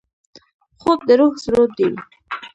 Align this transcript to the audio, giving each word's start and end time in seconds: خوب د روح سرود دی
خوب 0.81 0.99
د 1.07 1.09
روح 1.19 1.33
سرود 1.43 1.71
دی 1.77 1.87